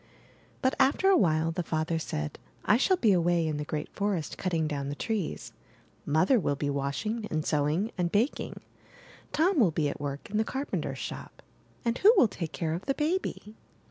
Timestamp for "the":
1.51-1.61, 3.57-3.63, 4.89-4.95, 10.37-10.43, 12.87-12.95